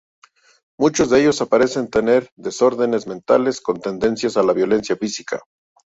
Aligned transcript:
Muchos 0.79 1.11
de 1.11 1.21
ellos 1.21 1.45
parecen 1.47 1.87
tener 1.87 2.31
desórdenes 2.35 3.05
mentales 3.05 3.61
con 3.61 3.79
tendencia 3.79 4.31
a 4.35 4.41
la 4.41 4.53
violencia 4.53 4.95
física. 4.95 5.39